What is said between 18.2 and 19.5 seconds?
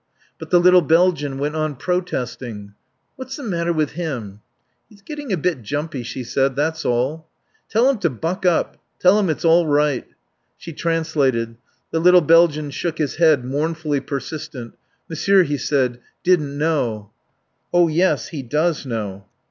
he does know."